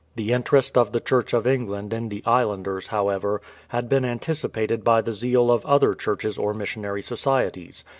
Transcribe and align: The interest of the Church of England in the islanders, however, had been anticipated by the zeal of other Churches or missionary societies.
The 0.15 0.33
interest 0.33 0.79
of 0.79 0.93
the 0.93 0.99
Church 0.99 1.31
of 1.31 1.45
England 1.45 1.93
in 1.93 2.09
the 2.09 2.23
islanders, 2.25 2.87
however, 2.87 3.39
had 3.67 3.87
been 3.87 4.03
anticipated 4.03 4.83
by 4.83 4.99
the 5.01 5.13
zeal 5.13 5.51
of 5.51 5.63
other 5.63 5.93
Churches 5.93 6.39
or 6.39 6.55
missionary 6.55 7.03
societies. 7.03 7.83